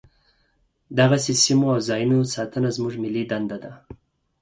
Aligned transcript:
دغسې 0.97 1.33
سیمو 1.43 1.67
او 1.73 1.79
ځاینونو 1.89 2.31
ساتنه 2.35 2.69
زموږ 2.77 2.93
ملي 3.03 3.23
دنده 3.31 3.57
ده. 3.63 3.71